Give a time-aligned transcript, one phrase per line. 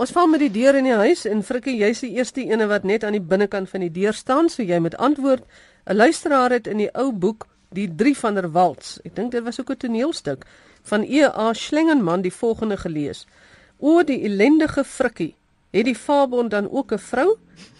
[0.00, 2.86] Ons val met die deur in die huis en Frikkie, jy's die eerste ene wat
[2.88, 5.44] net aan die binnekant van die deur staan, so jy moet antwoord.
[5.84, 8.96] 'n Luisteraar het in die ou boek Die Drie van der Waltz.
[9.04, 10.46] Ek dink dit was ook 'n toneelstuk
[10.82, 11.52] van E.A.
[11.52, 13.26] Schlingenman die volgende gelees.
[13.78, 15.34] O die ellendige Frikkie,
[15.70, 17.36] het die Fabond dan ook 'n vrou?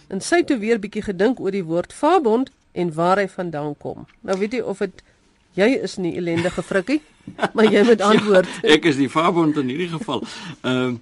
[0.07, 3.77] En sy het toe weer bietjie gedink oor die woord Fabond en waar hy vandaan
[3.77, 4.05] kom.
[4.21, 5.03] Nou weet jy of dit
[5.53, 7.01] jy is nie ellendige Frikkie,
[7.53, 8.47] maar jy moet antwoord.
[8.61, 10.23] ja, ek is die Fabond in hierdie geval.
[10.61, 10.97] Ehm uh,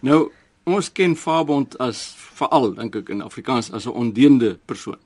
[0.00, 0.30] nou
[0.64, 5.00] ons ken Fabond as veral dink ek in Afrikaans as 'n ondeende persoon.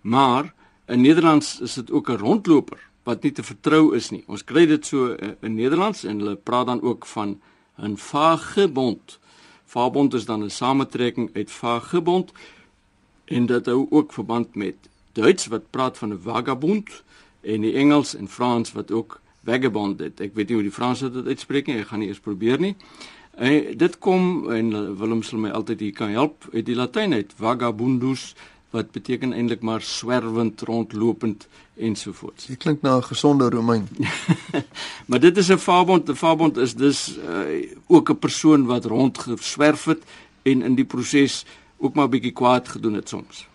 [0.00, 0.52] Maar
[0.86, 4.24] in Nederlands is dit ook 'n rondloper wat nie te vertrou is nie.
[4.26, 7.40] Ons kry dit so uh, in Nederlands en hulle praat dan ook van
[7.78, 9.18] 'n vagebond.
[9.64, 12.32] Vagebond is dan 'n samentrekking uit vagebond
[13.24, 14.74] en dit hou ook verband met
[15.12, 17.02] Duits wat praat van 'n vagabond
[17.40, 20.20] en die Engels en Frans wat ook vagabond dit.
[20.20, 21.78] Ek weet nie hoe die Franse dit uitspreek nie.
[21.80, 22.76] Ek gaan nie eers probeer nie.
[23.40, 27.30] En dit kom en Willem sal my altyd hier kan help uit die Latyn uit
[27.38, 28.34] vagabundus
[28.76, 31.46] wat beteken eintlik maar swerwend rondlopend
[31.80, 32.50] ensovoorts.
[32.52, 33.88] Dit klink na 'n gesonde Romein.
[35.08, 36.08] maar dit is 'n vagabond.
[36.08, 40.02] 'n Vagabond is dus uh, ook 'n persoon wat rondgeswerf het
[40.42, 41.44] en in die proses
[41.78, 43.48] ook maar 'n bietjie kwaad gedoen het soms.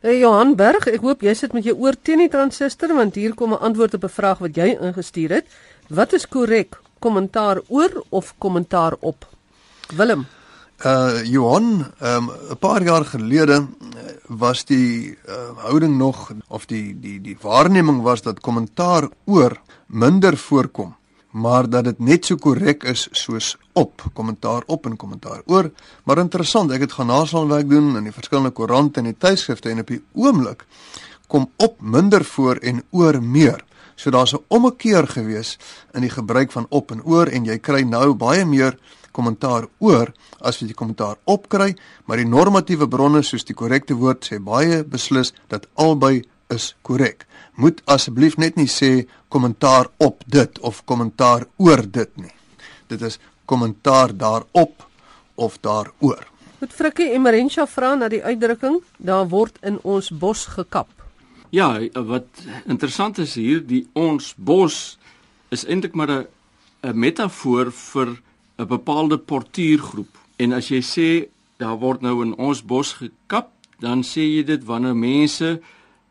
[0.00, 3.34] Hey Johan Berg, ek hoop jy sit met jou oor teen die transistor want hier
[3.34, 5.46] kom 'n antwoord op 'n vraag wat jy ingestuur het.
[5.88, 6.80] Wat is korrek?
[7.02, 9.26] Kommentaar oor of kommentaar op?
[9.96, 10.26] Willem.
[10.84, 13.66] Uh Johan, 'n um, paar jaar gelede uh,
[14.26, 20.36] was die uh, houding nog of die die die waarneming was dat kommentaar oor minder
[20.36, 20.94] voorkom
[21.32, 25.70] maar dat dit net so korrek is soos op kommentaar op en kommentaar oor
[26.04, 29.80] maar interessant ek het gaan naslaanwerk doen in die verskillende koerante en die tydskrifte en
[29.80, 30.66] op die oomblik
[31.26, 33.64] kom op minder voor en oor meer
[33.96, 35.58] so daar's 'n ommekeer gewees
[35.94, 38.78] in die gebruik van op en oor en jy kry nou baie meer
[39.12, 41.76] kommentaar oor as wat jy kommentaar op kry
[42.06, 47.26] maar die normatiewe bronne soos die korrekte woord sê baie beslis dat albei is korrek
[47.56, 52.32] moet asseblief net nie sê kommentaar op dit of kommentaar oor dit nie.
[52.88, 54.86] Dit is kommentaar daarop
[55.34, 56.26] of daaroor.
[56.60, 60.91] Moet Frikkie Emerensha vra na die uitdrukking daar word in ons bos gekap.
[61.52, 62.24] Ja, wat
[62.64, 64.96] interessant is hier, die ons bos
[65.52, 66.26] is eintlik maar 'n
[66.82, 68.22] 'n metafoor vir
[68.58, 70.16] 'n bepaalde portuïergroep.
[70.36, 74.64] En as jy sê daar word nou in ons bos gekap, dan sê jy dit
[74.64, 75.60] wanneer mense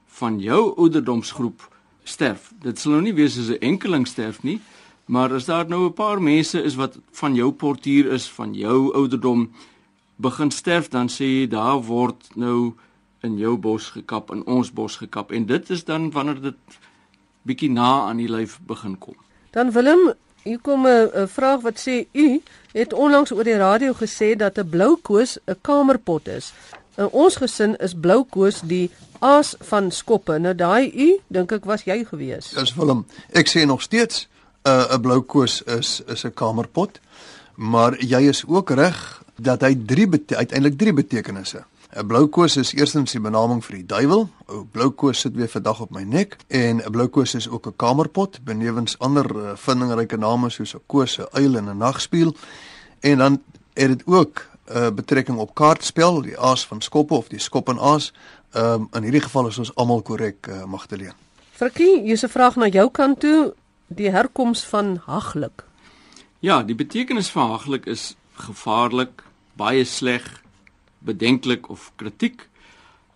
[0.05, 1.69] van jou ouderdomsgroep
[2.03, 2.53] sterf.
[2.61, 4.59] Dit sal nou nie wees as 'n enkeling sterf nie,
[5.05, 8.93] maar as daar nou 'n paar mense is wat van jou portuier is, van jou
[8.93, 9.51] ouderdom
[10.17, 12.73] begin sterf, dan sê jy daar word nou
[13.21, 16.79] in jou bos gekap, in ons bos gekap en dit is dan wanneer dit
[17.47, 19.15] bietjie na aan die lyf begin kom.
[19.51, 22.41] Dan Willem, hier kom 'n vraag wat sê u
[22.73, 26.53] het onlangs oor die radio gesê dat 'n blou koos 'n kamerpot is.
[26.97, 30.39] In ons gesin is blou koos die aas van skoppe.
[30.39, 32.49] Nou daai u, dink ek was jy gewees.
[32.49, 33.05] Dis Willem.
[33.31, 34.27] Ek sê nog steeds
[34.63, 36.99] 'n uh, 'n blou koos is is 'n kamerpot.
[37.55, 41.63] Maar jy is ook reg dat hy drie uiteindelik drie betekenisse.
[41.95, 44.29] 'n Blou koos is eerstens die benaming vir die duiwel.
[44.47, 47.67] Ou blou koos sit weer vandag op my nek en 'n blou koos is ook
[47.67, 52.35] 'n kamerpot benewens ander uh, vindingryke name soos 'n koos, 'n uil en 'n nagspieël.
[52.99, 53.41] En dan
[53.73, 57.69] het dit ook 'n uh, betrekking op kaartspel, die aas van skoppe of die skop
[57.69, 58.13] en aas
[58.51, 61.13] Ehm um, in hierdie geval is ons almal korrek, uh, Magdalene.
[61.55, 63.53] Frikkie, hier's 'n vraag na jou kant toe,
[63.87, 65.63] die herkoms van haglik.
[66.39, 70.40] Ja, die betekenis van haglik is gevaarlik, baie sleg,
[71.03, 72.47] bedenklik of kritiek.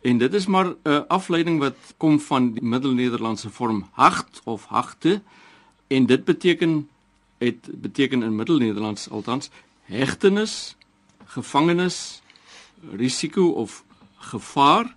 [0.01, 4.65] En dit is maar 'n uh, afleiding wat kom van die Middelnederlandse vorm hagt of
[4.65, 5.21] hagte
[5.87, 6.89] en dit beteken
[7.37, 9.49] het beteken in Middelnederlands althans
[9.81, 10.75] hegtenis,
[11.25, 12.21] gevangenis,
[12.91, 13.83] risiko of
[14.17, 14.95] gevaar.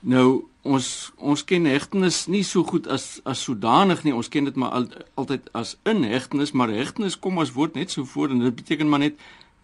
[0.00, 4.14] Nou ons ons ken hegtenis nie so goed as as sodanig nie.
[4.14, 8.04] Ons ken dit maar al, altyd as inhegtenis, maar hegtenis kom as woord net so
[8.04, 9.20] voor en dit beteken maar net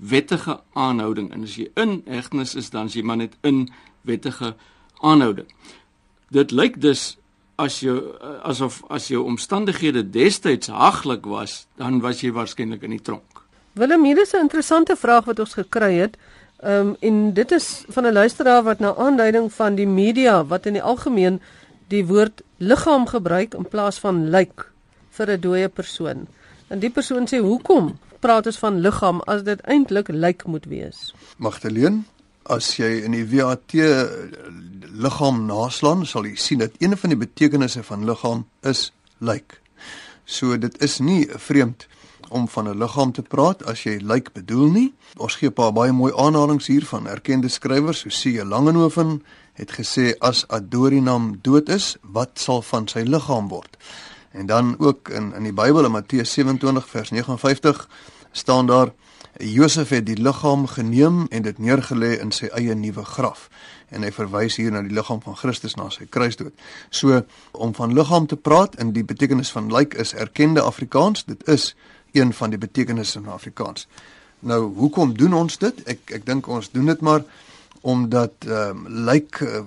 [0.08, 1.30] wettige aanhouding.
[1.32, 3.68] En as jy in hegtenis is, dan is jy maar net in
[4.08, 4.54] wettige
[5.00, 5.46] aanhouding.
[6.34, 7.16] Dit lyk dus
[7.60, 7.94] as jy
[8.42, 13.44] asof as jou omstandighede destyds haglik was, dan was jy waarskynlik in die tronk.
[13.78, 16.16] Willem, hier is 'n interessante vraag wat ons gekry het.
[16.62, 20.66] Ehm um, en dit is van 'n luisteraar wat na aanduiding van die media wat
[20.66, 21.40] in die algemeen
[21.88, 24.70] die woord liggaam gebruik in plaas van lijk
[25.10, 26.26] vir 'n dooie persoon.
[26.68, 31.10] En die persoon sê hoekom praat ons van liggaam as dit eintlik lijk moet wees?
[31.42, 32.04] Magdalene,
[32.50, 33.74] as jy in die WAT
[34.92, 39.58] liggaam naslaan, sal jy sien dat een van die betekenisse van liggaam is lijk.
[40.24, 41.86] So dit is nie vreemd
[42.32, 44.94] om van 'n liggaam te praat as jy lyk bedoel nie.
[45.16, 48.44] Ons gee 'n paar baie mooi aanhalinge hier van erkende skrywers, so C.
[48.44, 49.22] Langehoven
[49.52, 53.76] het gesê as Adorinam dood is, wat sal van sy liggaam word?
[54.32, 57.88] En dan ook in in die Bybel in Matteus 27 vers 59
[58.32, 58.92] staan daar
[59.38, 63.48] Josef het die liggaam geneem en dit neergelê in sy eie nuwe graf
[63.92, 66.52] en hy verwys hier na die liggaam van Christus na sy kruisdood.
[66.90, 71.48] So om van liggaam te praat in die betekenis van lyk is erkende Afrikaans, dit
[71.48, 71.74] is
[72.12, 73.86] een van die betekenisse in Afrikaans.
[74.40, 75.84] Nou, hoekom doen ons dit?
[75.88, 77.24] Ek ek dink ons doen dit maar
[77.82, 79.60] omdat ehm um, lyk uh,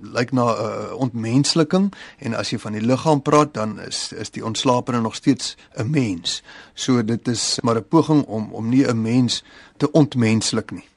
[0.00, 4.30] lyk na 'n uh, ontmensliking en as jy van die liggaam praat dan is is
[4.30, 6.42] die ontslapene nog steeds 'n mens.
[6.74, 9.44] So dit is maar 'n poging om om nie 'n mens
[9.76, 10.88] te ontmenslik nie.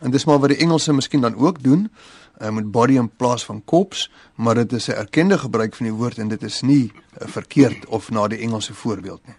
[0.00, 1.90] En dis maar wat die Engelse miskien dan ook doen
[2.42, 5.94] uh, met body in plaas van kops, maar dit is 'n erkende gebruik van die
[5.94, 9.34] woord en dit is nie uh, verkeerd of na die Engelse voorbeeld nie.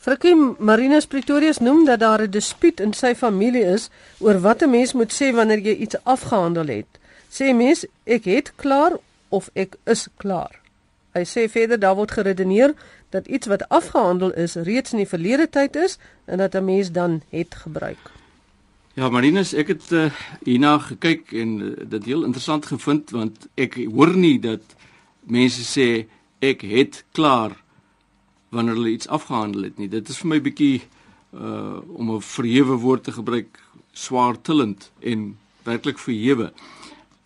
[0.00, 4.70] Frikkie Marinus Pretorius noem dat daar 'n dispuut in sy familie is oor wat 'n
[4.70, 6.98] mens moet sê wanneer jy iets afgehandel het.
[7.28, 8.96] Sê mens ek het klaar
[9.28, 10.60] of ek is klaar.
[11.12, 12.74] Hy sê verder daar word geredeneer
[13.10, 16.92] dat iets wat afgehandel is reeds in die verlede tyd is en dat 'n mens
[16.92, 18.10] dan het gebruik.
[18.94, 20.10] Ja, Marinus, ek het uh,
[20.44, 24.62] hierna gekyk en uh, dit heel interessant gevind want ek hoor nie dat
[25.20, 26.06] mense sê
[26.38, 27.50] ek het klaar
[28.50, 29.88] wanneer hulle iets afgehandel het nie.
[29.88, 30.82] Dit is vir my bietjie
[31.34, 33.60] uh om 'n verhewe woord te gebruik,
[33.92, 36.52] swaar tillend en werklik verhewe.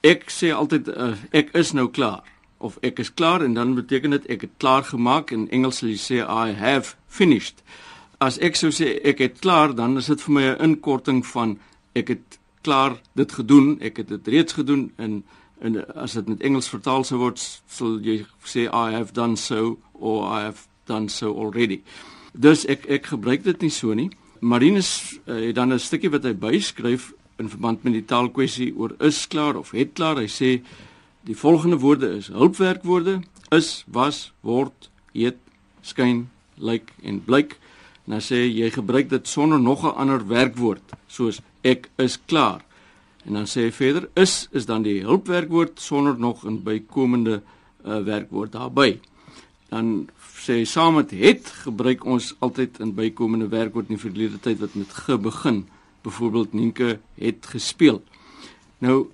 [0.03, 2.23] Ek sê altyd uh, ek is nou klaar
[2.59, 5.89] of ek is klaar en dan beteken dit ek het klaar gemaak in Engels sal
[5.89, 7.65] jy sê I have finished
[8.25, 11.59] as ek sou sê ek het klaar, dan is dit vir my 'n inkorting van
[11.95, 15.25] ek het klaar dit gedoen, ek het dit reeds gedoen en
[15.61, 19.79] en as dit met Engels vertaal sou word, sal jy sê I have done so
[19.93, 21.83] or I have done so already.
[22.33, 24.11] Dus ek ek gebruik dit nie so nie.
[24.41, 28.95] Marinus uh, het dan 'n stukkie wat hy byskryf in verband met die taalkwessie oor
[29.01, 30.17] is klaar of het klaar.
[30.17, 30.63] Hy sê
[31.25, 35.39] die volgende woorde is hulpwerkwoorde: is, was, word, het,
[35.83, 37.59] skyn, lyk en blyk.
[38.11, 42.65] Nou sê jy gebruik dit sonder nog 'n ander werkwoord soos ek is klaar.
[43.25, 47.43] En dan sê hy verder is is dan die hulpwerkwoord sonder nog 'n bykomende
[47.85, 49.01] uh, werkwoord daarbey.
[49.69, 50.09] Dan
[50.45, 54.75] sê saam met het gebruik ons altyd 'n bykomende werkwoord in die verlede tyd wat
[54.75, 55.67] met ge begin.
[56.03, 58.03] Byvoorbeeld Nienke het gespeel.
[58.79, 59.09] Nou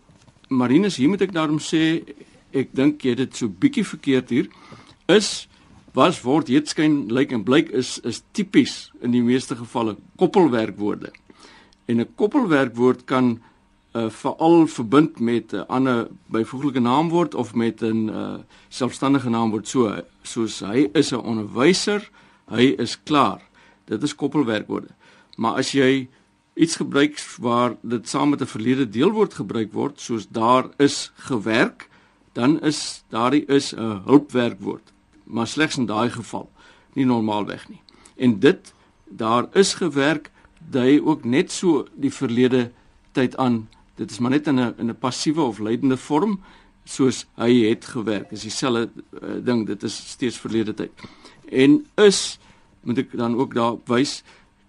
[0.49, 2.03] Marinus, hier moet ek daarom sê
[2.51, 4.49] ek dink jy het dit so bietjie verkeerd hier.
[5.07, 5.49] Is
[5.95, 11.13] was word heetskyn lyk en blyk is is tipies in die meeste gevalle koppelwerkwoorde.
[11.87, 13.41] En 'n koppelwerkwoord kan
[13.93, 18.35] uh, veral verbind met 'n ander byvoeglike naamwoord of met 'n uh,
[18.69, 22.11] selfstandige naamwoord so soos hy is 'n onderwyser,
[22.49, 23.41] hy is klaar.
[23.85, 24.89] Dit is koppelwerkwoorde.
[25.37, 26.09] Maar as jy
[26.55, 31.89] iets gebruik waar dit saam met 'n verlede deelwoord gebruik word soos daar is gewerk,
[32.33, 34.93] dan is daardie is 'n hulpwerkwoord
[35.31, 36.51] maar slegs in daai geval,
[36.93, 37.81] nie normaalweg nie.
[38.17, 38.73] En dit
[39.05, 42.71] daar is gewerk dui ook net so die verlede
[43.13, 43.69] tyd aan.
[44.01, 46.41] Dit is maar net in 'n in 'n passiewe of leidende vorm
[46.85, 48.31] soos hy het gewerk.
[48.31, 48.89] Dis dieselfde
[49.23, 50.91] uh, ding, dit is steeds verlede tyd.
[51.49, 52.39] En is
[52.81, 54.23] moet ek dan ook daar wys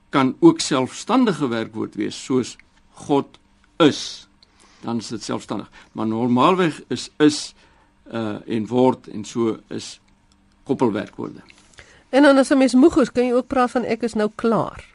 [0.10, 2.58] kan ook selfstandige werkwoord wees soos
[3.08, 3.40] God
[3.78, 4.28] is.
[4.82, 5.72] Dan is dit selfstandig.
[5.92, 7.56] Maar normaalweg is is
[8.12, 10.02] uh en word en so is
[10.64, 11.42] koppelwerkwoorde.
[12.10, 14.30] En dan as 'n mens moeg is, kan jy ook praat van ek is nou
[14.36, 14.86] klaar.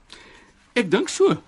[0.72, 1.42] Ek dink so.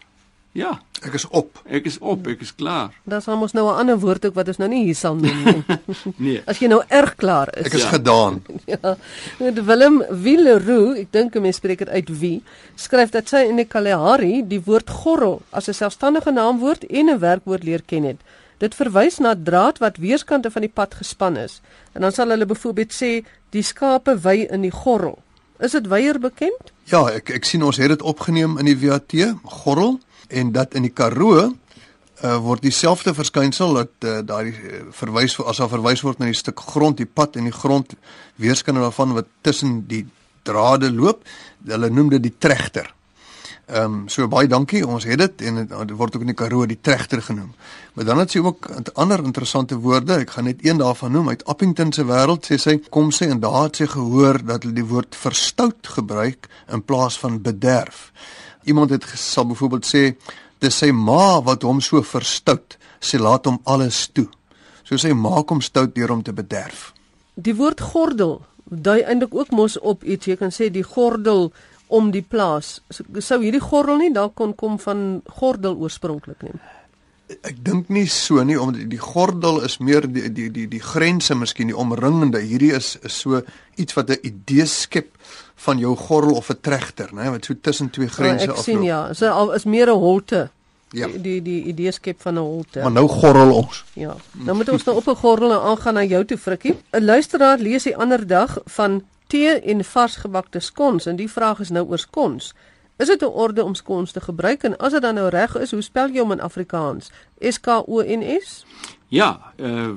[0.53, 1.61] Ja, ek is op.
[1.67, 2.93] Ek is op, ek is klaar.
[3.05, 5.79] Dis almos nou 'n ander woord ook wat ons nou nie hier sal noem nie.
[6.27, 6.43] nee.
[6.47, 7.67] As jy nou erg klaar is.
[7.67, 7.89] Ek is ja.
[7.89, 8.43] gedaan.
[8.75, 8.97] ja.
[9.39, 12.43] Met Willem Willeroe, ek dink 'n mens spreek dit uit wie,
[12.77, 17.19] skryf dat sy in die Kalahari die woord gorrel as 'n selfstandige naamwoord en 'n
[17.19, 18.21] werkwoord leer ken het.
[18.59, 21.61] Dit verwys na draad wat weerskante van die pad gespan is.
[21.95, 25.19] En dan sal hulle byvoorbeeld sê die skape wy in die gorrel.
[25.59, 26.73] Is dit weier bekend?
[26.91, 29.15] Ja, ek ek sien ons het dit opgeneem in die VAT
[29.45, 29.99] gorrel
[30.29, 31.49] en dat in die Karoo
[32.25, 36.39] uh, word dieselfde verskynsel dat uh, daai uh, verwys as daar verwys word na die
[36.39, 37.95] stuk grond, die pad en die grond
[38.43, 40.05] weerskante daarvan wat tussen die
[40.49, 41.27] drade loop.
[41.67, 42.95] Hulle noem dit die tregter.
[43.69, 44.81] Ehm um, so baie dankie.
[44.87, 47.51] Ons het dit en dit word ook in die Karoo die tregter genoem.
[47.95, 50.23] Maar dan het sy ook ander interessante woorde.
[50.25, 53.43] Ek gaan net een daarvan noem uit Appington se wêreld sê sy kom sê en
[53.45, 58.09] daar het sy gehoor dat hulle die woord verstout gebruik in plaas van bederf.
[58.69, 60.03] Iemand het sal byvoorbeeld sê
[60.63, 62.77] dis sy ma wat hom so verstout.
[63.01, 64.29] Sy laat hom alles toe.
[64.85, 66.93] So sy maak hom stout deur hom te bederf.
[67.35, 71.49] Die woord gordel dui eintlik ook mos op iets jy kan sê die gordel
[71.89, 72.79] om die plaas.
[73.25, 76.57] Sou hierdie gordel nie dalk kon kom van gordel oorspronklik nie.
[77.45, 81.37] Ek dink nie so nie omdat die gordel is meer die die die die grense
[81.37, 82.41] miskien die omringende.
[82.41, 83.43] Hierdie is is so
[83.77, 85.13] iets wat 'n idee skep
[85.59, 88.57] van jou gordel of 'n trechter, né, wat so tussen twee grense afloop.
[88.57, 90.51] Ek sien ja, so al is meer 'n holte.
[90.91, 91.07] Ja.
[91.07, 92.81] Die die, die idee skep van 'n holte.
[92.81, 93.85] Maar nou gordel ons.
[93.93, 94.17] Ja.
[94.33, 96.77] Nou moet ons nou op 'n gordel en aangaan na jou toe Frikkie.
[96.93, 101.71] 'n Luisteraar lees die ander dag van tee en varsgebakte skons en die vraag is
[101.71, 102.55] nou oor skons.
[102.97, 105.71] Is dit 'n orde om skons te gebruik en as dit dan nou reg is,
[105.71, 107.11] hoe spel jy hom in Afrikaans?
[107.41, 108.65] S K O N S?
[109.09, 109.91] Ja, uh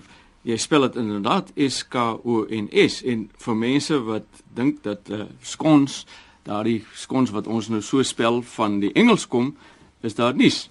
[0.43, 5.09] jy spel dit inderdaad S K O N S en vir mense wat dink dat
[5.09, 6.05] uh skons,
[6.43, 9.55] daardie skons wat ons nou so spel van die Engels kom,
[10.01, 10.69] is daar nies.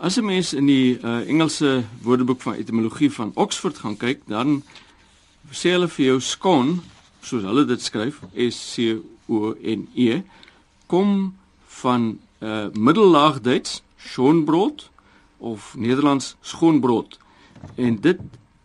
[0.00, 4.62] As 'n mens in die uh Engelse Woordeboek van Etimologie van Oxford gaan kyk, dan
[5.52, 6.80] sê hulle vir jou skon,
[7.20, 8.96] soos hulle dit skryf, S C
[9.28, 10.22] O N E
[10.86, 11.34] kom
[11.82, 14.90] van uh middellaagduits schoonbrot
[15.38, 17.18] of Nederlands skoonbrood.
[17.76, 18.18] En dit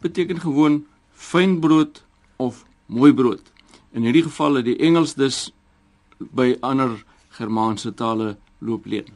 [0.04, 0.84] beteken gewoon
[1.16, 2.04] fynbrood
[2.36, 3.42] of mooi brood.
[3.94, 5.52] In hierdie geval het die Engels dus
[6.18, 9.08] by ander Germaanse tale loop leen.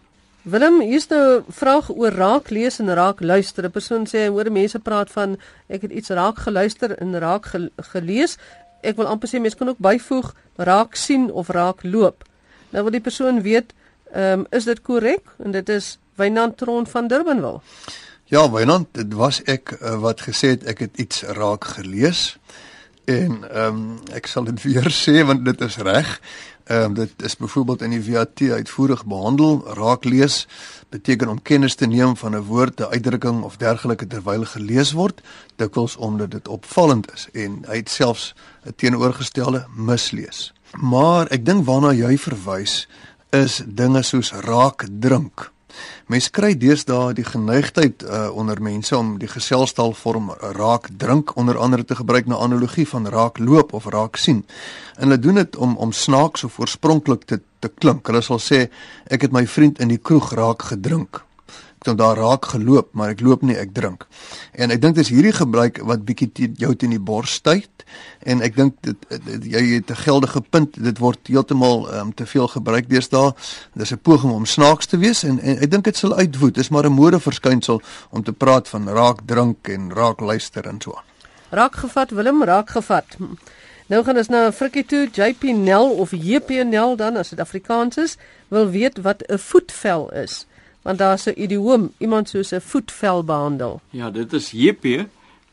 [0.48, 3.66] Willem, hier's nou 'n vraag oor raak lees en raak luister.
[3.66, 7.72] 'n Persoon sê hoor mense praat van ek het iets raak geluister en raak ge
[7.76, 8.38] gelees.
[8.82, 12.24] Ek wil amper sê mense kan ook byvoeg raak sien of raak loop.
[12.70, 13.74] Nou wil die persoon weet,
[14.14, 15.24] ehm um, is dit korrek?
[15.38, 17.60] En dit is Wynand Tron van Durbanville.
[18.30, 22.34] Ja, Wynand, dit was ek uh, wat gesê het ek het iets raak gelees.
[23.08, 26.10] En ehm um, ek sal dit weer sê want dit is reg.
[26.68, 29.64] Ehm um, dit is byvoorbeeld in die VAT uitvoerig behandel.
[29.80, 30.42] Raak lees
[30.92, 35.22] beteken om kennis te neem van 'n woord, 'n uitdrukking of dergelike terwyl gelees word,
[35.56, 40.54] dikwels omdat dit opvallend is en hy het selfs 'n teenoorgestelde mislees.
[40.76, 42.88] Maar ek dink waarna jy verwys
[43.30, 45.52] is dinge soos raak drink.
[46.08, 51.86] Mense kry deesdae die geneigtheid uh, onder mense om die geselstalvorm raak drink onder andere
[51.86, 54.46] te gebruik na analogie van raak loop of raak sien.
[54.96, 58.08] En hulle doen dit om om snaaks of oorspronklik te te klink.
[58.08, 58.68] Hulle sal sê
[59.10, 61.27] ek het my vriend in die kroeg raak gedrink
[61.88, 64.06] hom daar raak geloop, maar ek loop nie, ek drink.
[64.54, 67.86] En ek dink dis hierdie gebruik wat bietjie jou teen die bors stuit
[68.28, 72.26] en ek dink dit, dit jy het 'n geldige punt, dit word heeltemal um, te
[72.26, 73.34] veel gebruik deesdae.
[73.74, 76.56] Dis 'n poging om snaaks te wees en, en ek dink dit sal uitwoed.
[76.56, 80.82] Dis maar 'n mode verskynsel om te praat van raak drink en raak luister en
[80.82, 81.04] so aan.
[81.50, 83.18] Raak gevat Willem, raak gevat.
[83.88, 87.98] Nou gaan ons na Frikkie toe, JP Nel of JP Nel dan as dit Afrikaans
[87.98, 88.18] is,
[88.48, 90.46] wil weet wat 'n voetvel is
[90.88, 93.82] want daar's 'n idioom, iemand soos 'n voetvel behandel.
[93.90, 94.86] Ja, dit is JP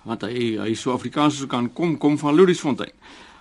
[0.03, 2.93] want hy hy so Afrikaans so kan kom kom van Louisfontein.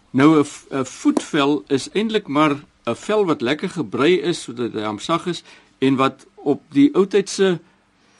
[0.09, 5.25] Nou 'n voetvel is eintlik maar 'n vel wat lekker gebrei is sodat hy amsag
[5.25, 5.43] is
[5.79, 7.59] en wat op die ou tydse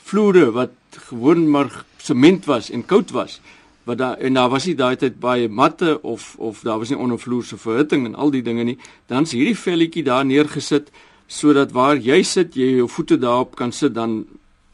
[0.03, 3.41] vloere wat gewoon maar sement was en koud was
[3.83, 6.97] wat daar en daar was nie daai tyd baie matte of of daar was nie
[6.97, 10.91] ondervloerse verhitting en al die dinge nie dan's hierdie velletjie daar neergesit
[11.27, 14.25] sodat waar jy sit, jy jou voete daarop kan sit, dan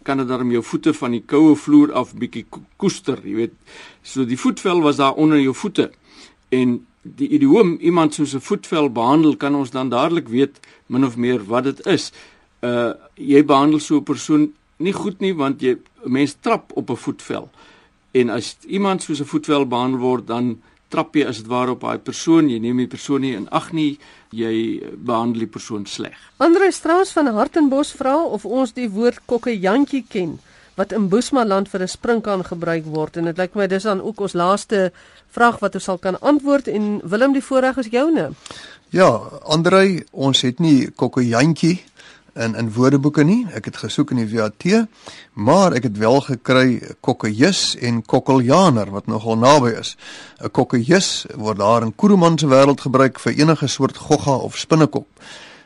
[0.03, 2.45] kan dit dan jou voete van die koue vloer af bietjie
[2.77, 3.55] koester, jy weet.
[4.03, 5.91] So die voetvel was daar onder jou voete.
[6.49, 11.17] En die idioom iemand soos 'n voetvel behandel, kan ons dan dadelik weet min of
[11.17, 12.11] meer wat dit is.
[12.61, 16.89] Uh jy behandel so 'n persoon nie goed nie want jy 'n mens trap op
[16.89, 17.49] 'n voetvel.
[18.11, 21.81] En as iemand soos 'n voetvel behandel word, dan trap jy as dit ware op
[21.85, 23.97] daai persoon, jy neem die persoon nie in ag nie
[24.35, 26.17] jy behandel die persoon sleg.
[26.37, 30.37] Andre Strauss van Hartenbos vra of ons die woord kokkejantjie ken
[30.79, 34.21] wat in Boesmanland vir 'n sprinkaan gebruik word en dit lyk my dis dan ook
[34.21, 34.91] ons laaste
[35.31, 38.31] vraag wat ons sal kan antwoord en Willem die voorreg is joune.
[38.89, 39.09] Ja,
[39.45, 41.83] Andre, ons het nie kokkejantjie
[42.39, 43.47] in in woordeboeke nie.
[43.53, 44.87] Ek het gesoek in die VAT,
[45.33, 49.95] maar ek het wel gekry kokkejus en kokkeljaner wat nogal naby is.
[50.41, 55.07] 'n Kokkejus word daar in Kuruman se wêreld gebruik vir enige soort gogga of spinnekop.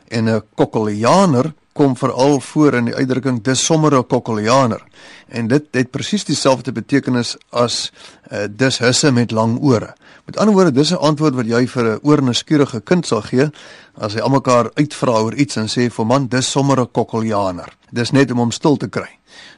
[0.08, 4.82] En 'n kokkeljaner kom veral voor in die uitdrukking dis sommer 'n kokkeljaner.
[5.28, 7.92] En dit het presies dieselfde betekenis as
[8.32, 9.94] uh, dis husse met lang ore.
[10.24, 13.50] Met ander woorde, dis 'n antwoord wat jy vir 'n oornuuskierige kind sal gee
[13.94, 17.76] as hy almekaar uitvra oor iets en sê vir man, dis sommer 'n kokkeljaner.
[17.90, 19.10] Dis net om hom stil te kry.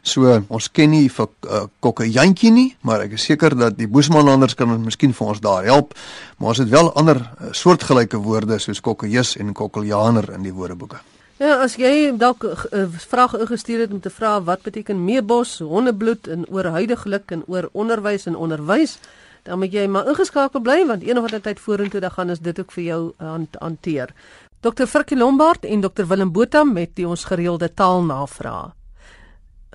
[0.02, 4.54] So ons ken nie vir uh, kokkejantjie nie, maar ek is seker dat die Boesmanlanders
[4.54, 5.94] kan ons miskien vir ons daar help.
[6.38, 10.96] Maar ons het wel ander uh, soortgelyke woorde soos kokkejus en kokkeljaner in die woordeboeke.
[11.36, 15.58] Ja, as jy dalk 'n uh, vraag ingestuur het om te vra wat beteken meebos,
[15.58, 18.98] hondebloed en oor huidigelik en oor onderwys en onderwys,
[19.42, 22.40] dan moet jy maar ingeskakel bly want een of ander tyd vorentoe dan gaan ons
[22.40, 23.12] dit ook vir jou
[23.58, 24.14] hanteer.
[24.60, 24.86] Dr.
[24.86, 26.06] Frikkie Lombard en Dr.
[26.06, 28.72] Willem Botha met die ons gereelde taalnavraag.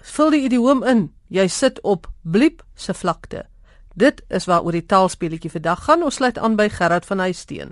[0.01, 1.11] Vul die idioom in.
[1.27, 3.45] Jy sit op bliep se vlakte.
[3.93, 6.03] Dit is waaroor die taalspeletjie vandag gaan.
[6.03, 7.71] Ons sluit aan by Gerard van Huisteen.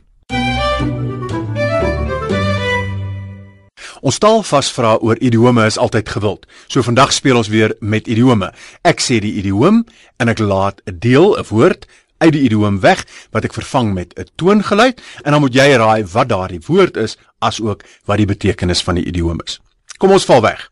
[4.02, 6.46] Ons taalvasvra oor idiome is altyd gewild.
[6.68, 8.54] So vandag speel ons weer met idiome.
[8.88, 9.86] Ek sê die idioom
[10.20, 11.86] en ek laat 'n deel, 'n woord
[12.20, 16.04] uit die idioom weg wat ek vervang met 'n toongeluid en dan moet jy raai
[16.04, 19.60] wat daardie woord is asook wat die betekenis van die idioom is.
[19.98, 20.70] Kom ons val weg.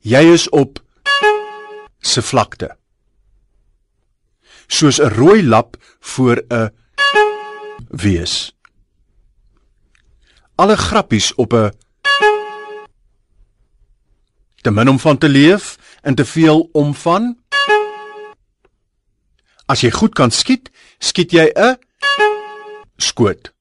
[0.00, 0.80] Jy is op
[2.00, 2.76] se vlakte.
[4.66, 6.70] Soos 'n rooi lap voor 'n
[7.88, 8.52] wees.
[10.56, 11.72] Alle grappies op 'n
[14.64, 17.34] te min om van te leef en te veel om van
[19.64, 20.68] As jy goed kan skiet,
[21.00, 21.78] skiet jy 'n
[23.00, 23.52] skoot.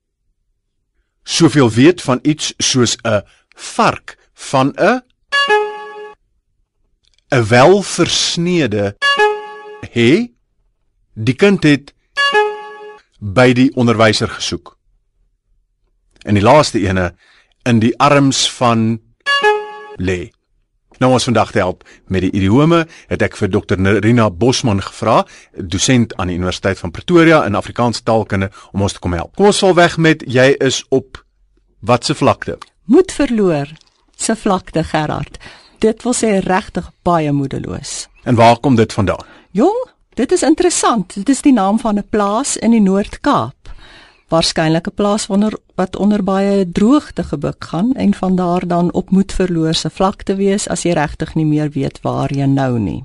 [1.24, 3.24] Soveel weet van iets soos 'n
[3.56, 5.02] vark van 'n
[7.32, 8.98] 'n welversnede
[9.92, 10.34] he
[11.14, 11.94] die kind het
[13.20, 14.78] by die onderwyser gesoek.
[16.26, 17.16] En die laaste ene
[17.64, 19.02] in die arms van
[19.96, 20.32] lê.
[21.02, 23.80] Nou ons vandag te help met die idiome, het ek vir Dr.
[23.82, 25.24] Nerina Bosman gevra,
[25.58, 29.34] dosent aan die Universiteit van Pretoria in Afrikaanse taalkunde om ons te kom help.
[29.36, 31.24] Kom ons val weg met jy is op
[31.80, 32.58] watse vlakte?
[32.86, 33.72] Moed verloor
[34.16, 35.40] se vlakte Gerard.
[35.80, 38.08] Dit wil sê regtig baie moedeloos.
[38.24, 39.26] En waar kom dit vandaan?
[39.52, 39.80] Jong,
[40.16, 41.16] dit is interessant.
[41.16, 43.63] Dit is die naam van 'n plaas in die Noord-Kaap
[44.34, 49.10] waarskynlik 'n plaas wonder wat onder baie droogte gebuk gaan en van daar dan op
[49.10, 53.04] moed verloorse vlakte wees as jy regtig nie meer weet waar jy nou nie.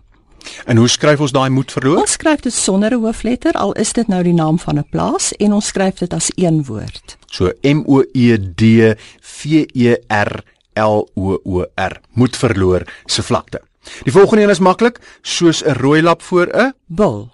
[0.65, 2.01] En hoe skryf ons daai moed verloor?
[2.01, 5.33] Ons skryf dit sonder 'n hoofletter al is dit nou die naam van 'n plaas
[5.33, 7.17] en ons skryf dit as een woord.
[7.27, 10.43] So M O E D V E R
[10.75, 12.01] L O O R.
[12.13, 13.61] Moed verloor se vlakte.
[14.03, 17.31] Die volgende een is maklik, soos 'n rooi lap voor 'n bul.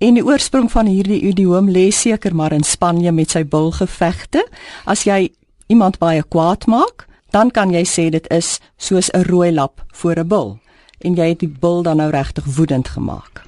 [0.00, 4.46] En die oorsprong van hierdie idioom lê seker maar in Spanje met sy bulgevegte.
[4.88, 5.28] As jy
[5.68, 7.04] iemand baie kwaad maak,
[7.36, 10.58] dan kan jy sê dit is soos 'n rooi lap voor 'n bul
[11.00, 13.42] en jy het die bul dan nou regtig woedend gemaak.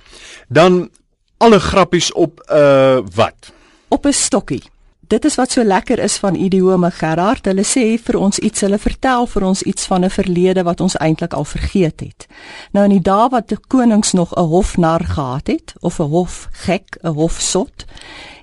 [0.48, 0.90] Dan
[1.38, 3.52] alle grappies op 'n uh, wat?
[3.88, 4.71] Op 'n stokkie
[5.12, 7.44] dit is wat so lekker is van idiome Gerard.
[7.44, 10.96] Hulle sê vir ons iets, hulle vertel vir ons iets van 'n verlede wat ons
[10.96, 12.26] eintlik al vergeet het.
[12.72, 16.96] Nou in die dae wat die konings nog 'n hofnar gehad het of 'n hofgek,
[17.02, 17.84] 'n hofsot,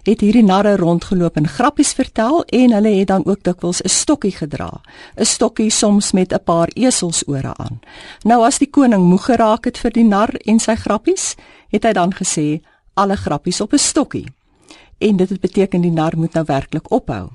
[0.04, 4.32] het hierdie narre rondgeloop en grappies vertel en hulle het dan ook dikwels 'n stokkie
[4.32, 4.82] gedra.
[5.18, 7.80] 'n Stokkie soms met 'n paar eselsore aan.
[8.24, 11.36] Nou as die koning moeg geraak het vir die nar en sy grappies,
[11.70, 12.62] het hy dan gesê
[12.94, 14.26] alle grappies op 'n stokkie
[15.00, 17.30] en dit het beteken die nar moet nou werklik ophou.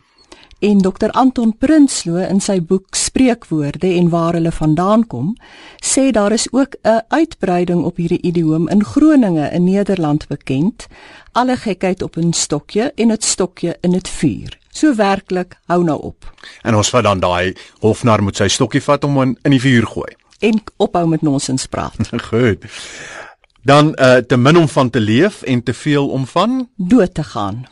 [0.65, 5.35] En Dr Anton Prinsloo in sy boek Spreekwoorde en waar hulle vandaan kom,
[5.85, 10.87] sê daar is ook 'n uitbreiding op hierdie idioom in Groninge in Nederland bekend.
[11.33, 14.59] Alle gekheid op 'n stokkie en 'n stokkie in 'n vuur.
[14.71, 16.33] So werklik, hou nou op.
[16.63, 20.15] En ons vat dan daai hofnar moet sy stokkie vat om in die vuur gooi
[20.45, 21.97] en ophou met nonsens praat.
[22.31, 22.65] Goed.
[23.65, 27.23] Dan uh te min om van te leef en te veel om van dood te
[27.23, 27.65] gaan.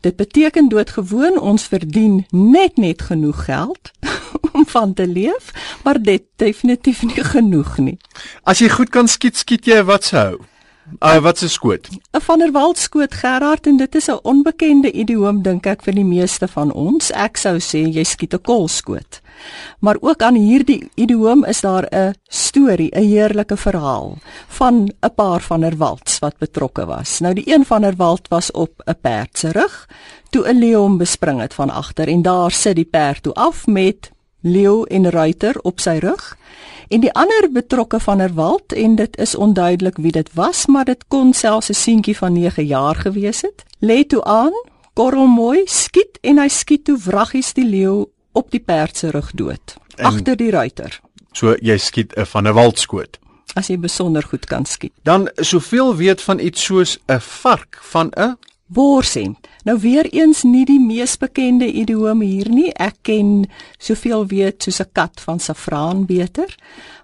[0.00, 3.90] Dit beteken doodgewoon ons verdien net net genoeg geld
[4.52, 5.52] om van te leef,
[5.84, 7.96] maar dit definitief nie genoeg nie.
[8.42, 10.36] As jy goed kan skiet, skiet jy wat sou?
[11.00, 11.88] Uh wat se skoot?
[12.12, 15.94] 'n Van der Walt skoot Gerard en dit is 'n onbekende idioom dink ek vir
[15.94, 17.10] die meeste van ons.
[17.10, 19.20] Ek sou sê jy skiet 'n kolskoot.
[19.78, 25.40] Maar ook aan hierdie idioom is daar 'n storie, 'n heerlike verhaal van 'n paar
[25.40, 27.18] van der Walts wat betrokke was.
[27.18, 29.88] Nou die een van der Walt was op 'n perd se rug
[30.30, 33.66] toe 'n leeu hom bespring het van agter en daar sit die perd toe af
[33.66, 36.36] met leeu en ruiter op sy rug.
[36.88, 40.84] En die ander betrokke van der Walt en dit is onduidelik wie dit was, maar
[40.84, 43.64] dit kon selfs 'n seentjie van 9 jaar gewees het.
[43.78, 44.52] Lê toe aan,
[44.92, 48.06] korrel mooi, skiet en hy skiet toe wraggies die leeu
[48.38, 51.00] op die perd se rug dood agter die ruiter.
[51.32, 53.18] So jy skiet 'n van 'n waldskoot.
[53.54, 54.92] As jy besonder goed kan skiet.
[55.02, 59.48] Dan soveel weet van iets soos 'n vark van 'n borsent.
[59.64, 62.72] Nou weer eens nie die mees bekende idioom hier nie.
[62.74, 63.48] Ek ken
[63.78, 66.54] soveel weet soos 'n kat van saffraan beter.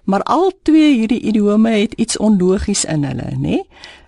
[0.03, 3.57] Maar al twee hierdie idiome het iets onlogies in hulle, nê?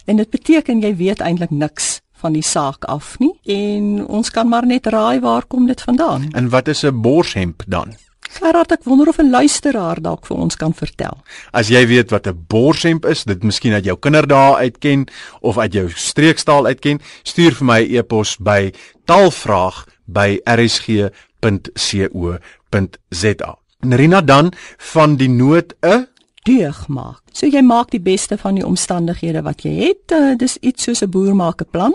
[0.05, 4.47] En dit beteken jy weet eintlik niks van die saak af nie en ons kan
[4.47, 6.29] maar net raai waar kom dit vandaan.
[6.33, 7.95] En wat is 'n borshemp dan?
[8.29, 11.17] Gerard, ek wonder of 'n luisteraar dalk vir ons kan vertel.
[11.51, 15.05] As jy weet wat 'n borshemp is, dit miskien uit jou kinderdae uitken
[15.41, 18.73] of uit jou streekstaal uitken, stuur vir my 'n e e-pos by
[19.05, 23.57] taalvraag by rsg www.rsg.co.za.
[23.79, 26.07] Nerina dan van die nood 'n
[26.47, 27.19] deug maak.
[27.35, 30.15] So jy maak die beste van die omstandighede wat jy het.
[30.15, 31.93] Uh, dis iets soos 'n boer maak 'n plan.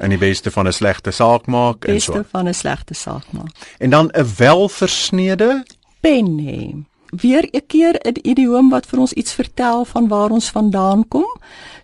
[0.00, 2.24] in die beste van 'n slegte saak maak en Beste so.
[2.30, 3.52] van 'n slegte saak maak.
[3.78, 5.64] En dan 'n welversnede
[6.00, 6.84] pen hê.
[7.20, 11.28] Weer 'n keer 'n idioom wat vir ons iets vertel van waar ons vandaan kom.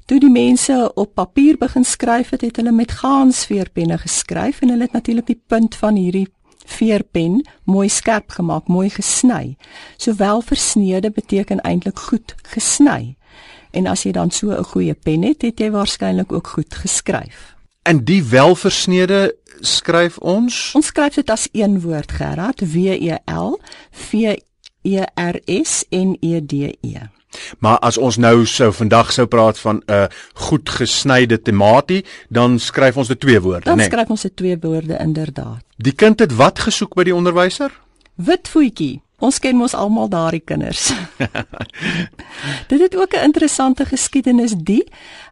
[0.07, 4.83] Toe die mense op papier begin skryf het, het hulle met gaansveerpenne geskryf en hulle
[4.83, 6.28] het natuurlik die punt van hierdie
[6.68, 9.57] veerpen mooi skerp gemaak, mooi gesny.
[9.96, 13.16] Sowel versnede beteken eintlik goed gesny.
[13.70, 17.57] En as jy dan so 'n goeie pen het, het jy waarskynlik ook goed geskryf.
[17.83, 23.61] En die welversnede skryf ons Ons skryf dit as een woord, Gerard, W E L
[23.90, 24.37] V
[24.83, 27.17] E R S N E D E.
[27.59, 32.97] Maar as ons nou sou vandag sou praat van 'n goed gesnyde tamatie, dan skryf
[32.97, 33.85] ons dit twee woorde, Dan né?
[33.85, 35.61] skryf ons dit twee woorde inderdaad.
[35.77, 37.81] Die kind het wat gesoek by die onderwyser?
[38.14, 39.03] Wit voetjie.
[39.19, 40.93] Ons ken mos almal daardie kinders.
[42.71, 44.85] Dit het ook 'n interessante geskiedenis die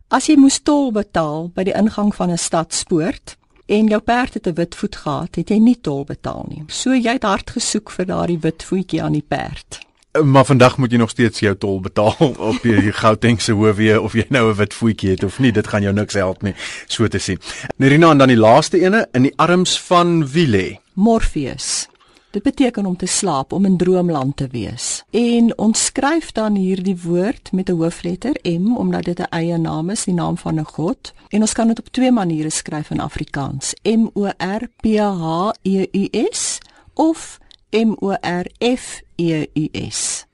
[0.09, 4.47] as jy moes tol betaal by die ingang van 'n stadspoort en jou perd het
[4.47, 6.65] 'n wit voet gehad, het jy nie tol betaal nie.
[6.67, 9.86] So jy het hard gesoek vir daardie wit voetjie aan die perd.
[10.24, 12.14] Maar vandag moet jy nog steeds jou tol betaal
[12.50, 15.52] op die, die Gauteng se hoofweg of jy nou 'n wit voetjie het of nie,
[15.52, 16.55] dit gaan jou niks help nie,
[16.87, 17.38] so te sien.
[17.76, 20.79] Nerina en dan die laaste ene in die arms van wie lê?
[20.94, 21.88] Morpheus.
[22.37, 25.05] Dit beteken om te slaap, om in droomland te wees.
[25.11, 29.90] En ons skryf dan hierdie woord met 'n hoofletter M omdat dit 'n eie naam
[29.90, 31.12] is, die naam van 'n god.
[31.29, 35.52] En ons kan dit op twee maniere skryf in Afrikaans: M O R P H
[35.62, 36.59] E U S
[36.94, 37.38] of
[37.70, 40.26] M O R F E U S.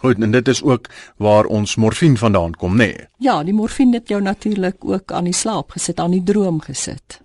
[0.00, 2.76] Goed, en dit is ook waar ons morfine vandaan kom, nê?
[2.76, 2.96] Nee.
[3.18, 7.20] Ja, die morfine het jou natuurlik ook aan die slaap gesit, aan die droom gesit.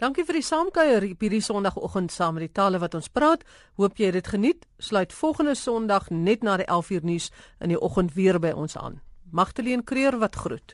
[0.00, 3.42] Dankie vir die saamkuier hierdie Sondagoggend saam met die tale wat ons praat.
[3.76, 4.62] Hoop jy dit geniet.
[4.80, 7.26] Sluit volgende Sondag net na die 11uur nuus
[7.60, 9.02] in die oggend weer by ons aan.
[9.28, 10.72] Magdalene Creer wat groet.